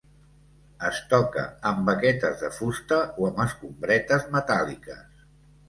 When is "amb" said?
1.73-1.83, 3.31-3.45